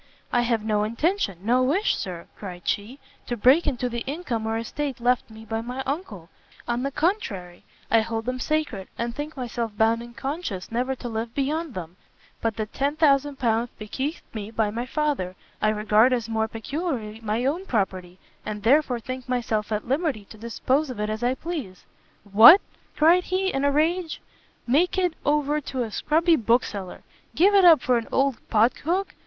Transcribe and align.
"I 0.33 0.41
have 0.41 0.63
no 0.65 0.83
intention, 0.83 1.37
no 1.43 1.61
wish, 1.61 1.95
Sir," 1.95 2.25
cried 2.35 2.67
she, 2.67 2.97
"to 3.27 3.37
break 3.37 3.67
into 3.67 3.87
the 3.87 4.01
income 4.07 4.47
or 4.47 4.57
estate 4.57 4.99
left 4.99 5.29
me 5.29 5.45
by 5.45 5.61
my 5.61 5.83
uncle; 5.85 6.29
on 6.67 6.81
the 6.81 6.89
contrary, 6.89 7.63
I 7.91 8.01
hold 8.01 8.25
them 8.25 8.39
sacred, 8.39 8.87
and 8.97 9.13
think 9.15 9.37
myself 9.37 9.77
bound 9.77 10.01
in 10.01 10.15
conscience 10.15 10.71
never 10.71 10.95
to 10.95 11.07
live 11.07 11.35
beyond 11.35 11.75
them: 11.75 11.97
but 12.41 12.55
the 12.57 12.65
L10,000 12.65 13.69
bequeathed 13.77 14.23
me 14.33 14.49
by 14.49 14.71
my 14.71 14.87
Father, 14.87 15.35
I 15.61 15.69
regard 15.69 16.13
as 16.13 16.27
more 16.27 16.47
peculiarly 16.47 17.21
my 17.21 17.45
own 17.45 17.67
property, 17.67 18.17
and 18.43 18.63
therefore 18.63 18.99
think 18.99 19.29
myself 19.29 19.71
at 19.71 19.87
liberty 19.87 20.25
to 20.31 20.37
dispose 20.39 20.89
of 20.89 20.99
it 20.99 21.11
as 21.11 21.21
I 21.21 21.35
please." 21.35 21.85
"What," 22.23 22.59
cried 22.95 23.25
he, 23.25 23.53
in 23.53 23.63
a 23.63 23.71
rage, 23.71 24.19
"make 24.65 24.97
it 24.97 25.13
over 25.25 25.61
to 25.61 25.83
a 25.83 25.91
scrubby 25.91 26.37
bookseller! 26.37 27.03
give 27.35 27.53
it 27.53 27.65
up 27.65 27.81
for 27.83 27.99
an 27.99 28.07
old 28.11 28.37
pot 28.49 28.75
hook? 28.79 29.13